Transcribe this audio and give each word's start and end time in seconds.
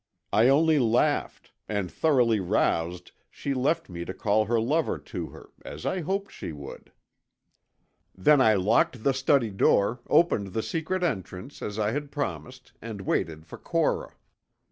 I 0.33 0.47
only 0.49 0.79
laughed 0.79 1.51
and 1.69 1.91
thoroughly 1.91 2.39
roused 2.39 3.11
she 3.29 3.53
left 3.53 3.87
me 3.87 4.03
to 4.05 4.15
call 4.15 4.45
her 4.45 4.59
lover 4.59 4.97
to 4.97 5.27
her, 5.27 5.49
as 5.63 5.85
I 5.85 6.01
hoped 6.01 6.31
she 6.31 6.51
would. 6.51 6.91
"Then 8.17 8.41
I 8.41 8.55
locked 8.55 9.03
the 9.03 9.13
study 9.13 9.51
door, 9.51 9.99
opened 10.09 10.53
the 10.53 10.63
secret 10.63 11.03
entrance 11.03 11.61
as 11.61 11.77
I 11.77 11.91
had 11.91 12.09
promised, 12.11 12.71
and 12.81 13.01
waited 13.01 13.45
for 13.45 13.59
Cora. 13.59 14.15